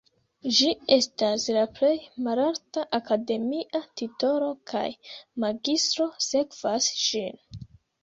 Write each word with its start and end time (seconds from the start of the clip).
Ĝi 0.59 0.69
estas 0.95 1.45
la 1.57 1.65
plej 1.75 1.91
malalta 2.29 2.87
akademia 3.01 3.83
titolo 4.03 4.51
kaj 4.75 4.85
magistro 5.47 6.13
sekvas 6.33 6.93
ĝin. 7.09 7.43